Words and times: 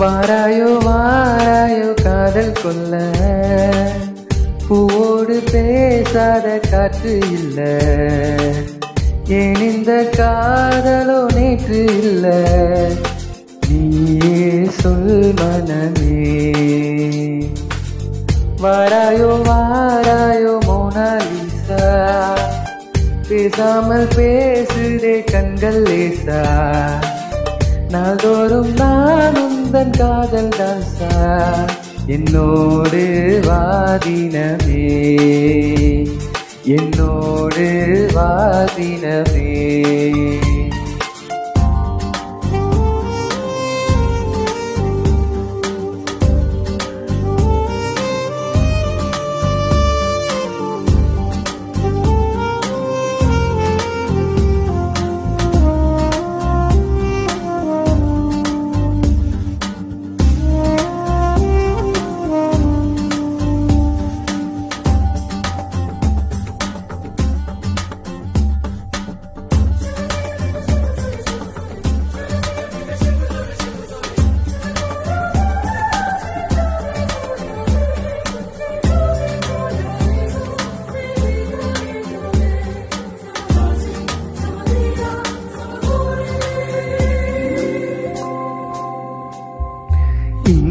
வாராயோ 0.00 0.66
வாராயோ 0.84 1.94
காதல் 2.02 2.52
கொல்ல 2.62 2.94
பூவோடு 4.68 5.36
பேசாத 5.52 6.58
காற்று 6.70 7.18
இல்ல. 7.18 7.58
ஏன் 9.28 9.60
இந்த 9.60 10.10
காதலோ 10.16 11.32
நேற்று 11.34 11.84
இல்ல? 11.84 12.26
நீயே 13.68 14.64
சொல் 14.70 15.34
மனமே. 15.34 16.14
வாராயோ 18.62 19.30
வாராயோ 19.48 20.58
மோனாலிசா 20.66 21.82
பேசாமல் 23.28 24.08
பேசுதே 24.16 25.24
கண்கள் 25.24 25.82
லேசா. 25.82 26.40
நாள்தோறும் 27.92 28.72
நான் 28.74 29.38
உந்தன் 29.44 29.94
காதல் 29.98 30.52
தாசா 30.58 31.12
என்னோடு 32.06 33.02
வாதினமே 33.46 34.84
என்னோடு 36.68 37.66
வாதினமே 38.14 39.46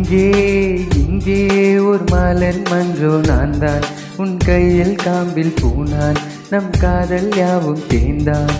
இங்கே 0.09 0.87
இங்கே 0.99 1.39
ஒரு 1.79 2.03
மலர் 2.11 2.59
மன்றோ 2.69 3.21
நான் 3.21 3.59
தான் 3.59 3.85
உன் 4.17 4.37
கையில் 4.37 4.95
காம்பில் 4.95 5.51
பூனான் 5.61 6.19
நம் 6.49 6.69
காதல் 6.79 7.27
யாவும் 7.35 7.81
தேர்ந்தான் 7.87 8.53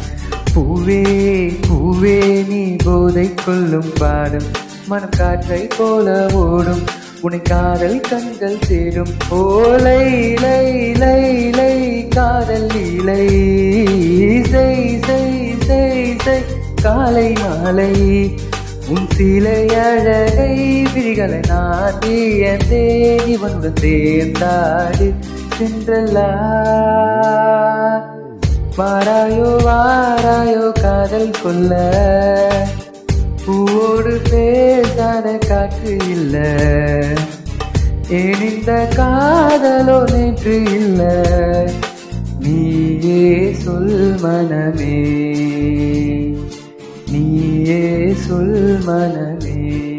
பூவே 0.53 0.99
பூவே 1.67 2.43
நீ 2.47 2.75
போதை 2.85 3.33
கொள்ளும் 3.45 3.93
பாடும். 3.99 4.49
மனம் 4.87 5.15
காற்றை 5.17 5.67
போல 5.77 6.27
ஓடும். 6.33 6.83
உனை 7.21 7.41
காதல் 7.41 8.01
கண்கள் 8.01 8.59
சேரும் 8.61 9.13
ஓலை 9.29 9.99
இலை 10.31 10.89
இலை 10.89 11.47
இலை 11.47 11.73
காதல் 12.09 12.69
இலை 12.85 13.23
காலை 16.81 17.33
மாலை. 17.41 17.93
உன் 18.89 19.07
சிலை 19.09 19.67
அழ 19.75 20.07
விழிகளை 20.97 21.47
நான் 21.47 21.99
தேடி 21.99 23.37
வந்து 23.37 23.73
சேர்ந்தாடு. 23.81 25.13
சென்றல்லா. 25.57 26.55
வாராயோ 28.77 29.55
வாராயோ 29.65 30.81
காதல் 30.81 31.33
கொல்ல 31.43 31.91
பூவோடு 33.45 34.29
பேசாத 34.29 35.31
காற்று 35.31 35.97
இல்ல. 36.09 36.37
ஏன் 38.09 38.63
காதலோ 38.65 40.11
நேற்று 40.11 40.63
இல்ல? 40.63 41.23
நீயே 42.39 43.53
சொல் 43.53 44.15
மனமே. 44.21 45.03
நீயே 47.11 48.13
சொல் 48.13 48.79
மனமே. 48.85 49.96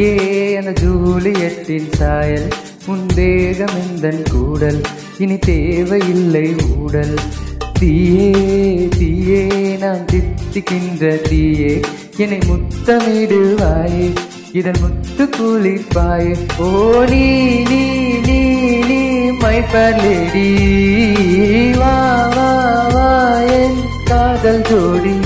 நீயே 0.00 0.52
என 0.52 0.70
ஜூலியட்டின் 0.70 1.88
சாயல் 1.92 2.46
உன் 2.86 3.02
தேகம் 3.14 3.74
எந்தன் 3.80 4.22
கூடல்? 4.32 4.78
இனி 5.18 5.36
தேவையில்லை 5.38 6.54
ஊடல். 6.76 7.16
தீயே 7.80 8.28
தீயே 8.98 9.42
நாம் 9.76 10.06
தித்திக்கின்ற 10.12 11.10
தீயே 11.28 11.72
என்னை 12.16 12.38
முத்தமிடுவாயே 12.50 14.08
இதன் 14.52 14.80
முத்து 14.80 15.26
குளிப்பாயே. 15.36 16.34
ஓ 16.58 16.70
நீ 17.12 17.24
நீ 17.70 17.82
நீ 18.28 18.40
நீ 18.90 19.00
மை 19.42 19.56
லேடி 20.02 20.48
வா 21.78 21.94
வா 22.36 22.50
வா 22.96 23.08
என் 23.60 23.80
காதல் 24.04 24.64
ஜோடி. 24.70 25.16